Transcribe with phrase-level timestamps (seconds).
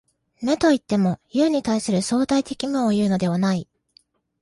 [0.41, 3.67] 無といっても、有に対する相対的無をいうのではない。